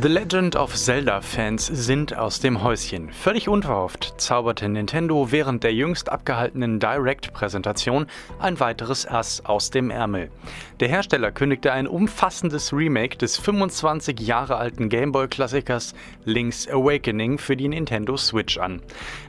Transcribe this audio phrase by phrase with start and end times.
[0.00, 3.12] The Legend of Zelda-Fans sind aus dem Häuschen.
[3.12, 8.06] Völlig unverhofft zauberte Nintendo während der jüngst abgehaltenen Direct-Präsentation
[8.38, 10.30] ein weiteres Ass aus dem Ärmel.
[10.78, 15.94] Der Hersteller kündigte ein umfassendes Remake des 25 Jahre alten Gameboy-Klassikers
[16.24, 18.80] Link's Awakening für die Nintendo Switch an.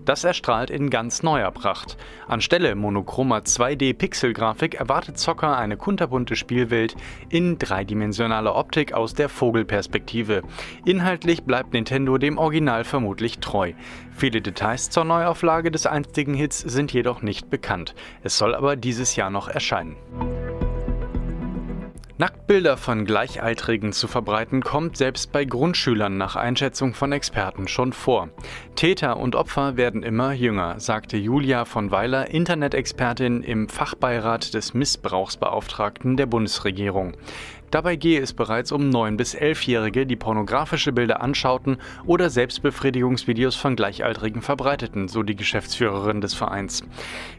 [0.05, 1.97] Das erstrahlt in ganz neuer Pracht.
[2.27, 6.95] Anstelle monochromer 2D-Pixel-Grafik erwartet Zocker eine kunterbunte Spielwelt
[7.29, 10.41] in dreidimensionaler Optik aus der Vogelperspektive Perspektive.
[10.85, 13.73] Inhaltlich bleibt Nintendo dem Original vermutlich treu.
[14.15, 17.93] Viele Details zur Neuauflage des einstigen Hits sind jedoch nicht bekannt.
[18.23, 19.95] Es soll aber dieses Jahr noch erscheinen.
[22.17, 28.29] Nacktbilder von Gleichaltrigen zu verbreiten, kommt selbst bei Grundschülern nach Einschätzung von Experten schon vor.
[28.81, 36.17] Täter und Opfer werden immer jünger, sagte Julia von Weiler, Internet-Expertin im Fachbeirat des Missbrauchsbeauftragten
[36.17, 37.13] der Bundesregierung.
[37.69, 43.75] Dabei gehe es bereits um 9- bis 11-Jährige, die pornografische Bilder anschauten oder Selbstbefriedigungsvideos von
[43.75, 46.83] Gleichaltrigen verbreiteten, so die Geschäftsführerin des Vereins.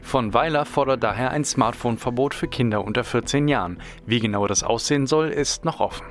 [0.01, 3.81] Von Weiler fordert daher ein Smartphone-Verbot für Kinder unter 14 Jahren.
[4.05, 6.05] Wie genau das aussehen soll, ist noch offen.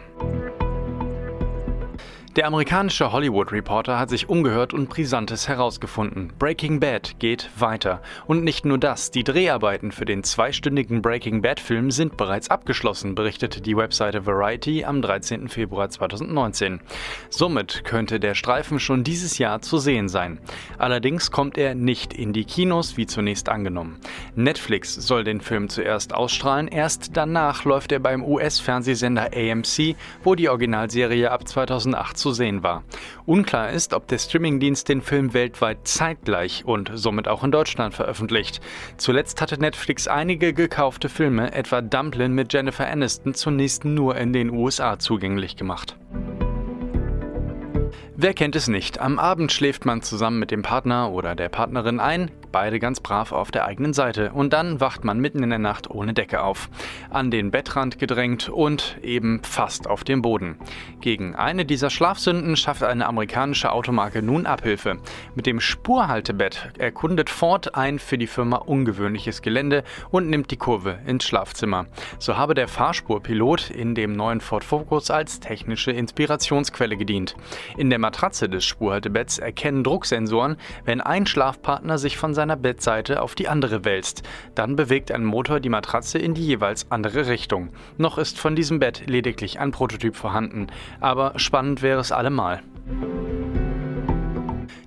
[2.35, 6.33] Der amerikanische Hollywood Reporter hat sich umgehört und Brisantes herausgefunden.
[6.39, 8.01] Breaking Bad geht weiter.
[8.27, 13.61] Und nicht nur das, die Dreharbeiten für den zweistündigen Breaking Bad-Film sind bereits abgeschlossen, berichtete
[13.61, 15.49] die Webseite Variety am 13.
[15.49, 16.81] Februar 2019.
[17.29, 20.41] Somit könnte der Streifen schon dieses Jahr zu sehen sein.
[20.79, 24.01] Allerdings kommt er nicht in die Kinos, wie zunächst angenommen.
[24.37, 30.49] Netflix soll den Film zuerst ausstrahlen, erst danach läuft er beim US-Fernsehsender AMC, wo die
[30.49, 32.85] Originalserie ab 2008 zu sehen war.
[33.27, 38.61] Unklar ist, ob der Streamingdienst den Film weltweit zeitgleich und somit auch in Deutschland veröffentlicht.
[38.97, 44.51] Zuletzt hatte Netflix einige gekaufte Filme, etwa Dumplin mit Jennifer Aniston, zunächst nur in den
[44.51, 45.97] USA zugänglich gemacht.
[48.15, 49.01] Wer kennt es nicht?
[49.01, 53.33] Am Abend schläft man zusammen mit dem Partner oder der Partnerin ein, beide ganz brav
[53.33, 54.33] auf der eigenen Seite.
[54.33, 56.69] Und dann wacht man mitten in der Nacht ohne Decke auf.
[57.11, 60.59] An den Bettrand gedrängt und eben fast auf dem Boden.
[61.01, 64.99] Gegen eine dieser Schlafsünden schafft eine amerikanische Automarke nun Abhilfe.
[65.35, 70.99] Mit dem Spurhaltebett erkundet Ford ein für die Firma ungewöhnliches Gelände und nimmt die Kurve
[71.07, 71.87] ins Schlafzimmer.
[72.19, 77.35] So habe der Fahrspurpilot in dem neuen Ford Focus als technische Inspirationsquelle gedient.
[77.77, 83.23] In der Matratze des Spurhaltebetts erkennen Drucksensoren, wenn ein Schlafpartner sich von seinem seiner Bettseite
[83.23, 84.25] auf die andere wälzt.
[84.57, 87.69] Dann bewegt ein Motor die Matratze in die jeweils andere Richtung.
[87.99, 90.67] Noch ist von diesem Bett lediglich ein Prototyp vorhanden,
[90.99, 92.61] aber spannend wäre es allemal.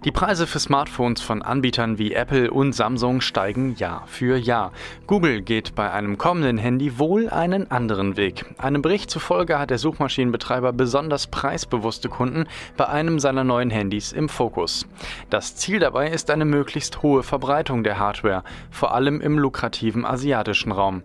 [0.05, 4.71] Die Preise für Smartphones von Anbietern wie Apple und Samsung steigen Jahr für Jahr.
[5.07, 8.45] Google geht bei einem kommenden Handy wohl einen anderen Weg.
[8.59, 12.45] Einem Bericht zufolge hat der Suchmaschinenbetreiber besonders preisbewusste Kunden
[12.77, 14.85] bei einem seiner neuen Handys im Fokus.
[15.31, 20.71] Das Ziel dabei ist eine möglichst hohe Verbreitung der Hardware, vor allem im lukrativen asiatischen
[20.71, 21.01] Raum.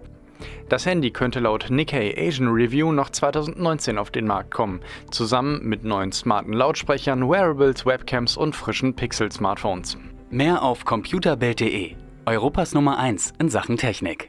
[0.68, 4.80] Das Handy könnte laut Nikkei Asian Review noch 2019 auf den Markt kommen,
[5.10, 9.96] zusammen mit neuen smarten Lautsprechern, Wearables, Webcams und frischen Pixel-Smartphones.
[10.30, 11.94] Mehr auf computerbild.de,
[12.26, 14.28] Europas Nummer 1 in Sachen Technik.